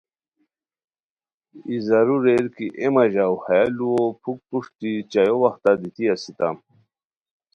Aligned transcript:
ای 1.67 1.77
زارو 1.87 2.15
ریر 2.25 2.45
کی 2.55 2.65
اے 2.79 2.87
مہ 2.93 3.03
ژاؤ 3.13 3.35
ہیہ 3.45 3.67
لُوؤ 3.77 4.05
پُھک 4.21 4.39
پروشٹی 4.47 4.91
چایو 5.11 5.35
وختہ 5.43 5.71
دیتی 5.79 6.03
اسیتام 6.13 6.55